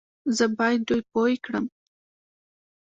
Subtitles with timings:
[0.37, 1.65] زه بايد دوی پوه کړم